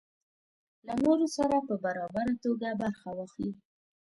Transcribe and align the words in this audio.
له 0.85 0.93
نورو 1.03 1.25
سره 1.37 1.55
په 1.67 1.73
برابره 1.85 2.33
توګه 2.43 2.67
برخه 2.81 3.09
واخلي. 3.17 3.51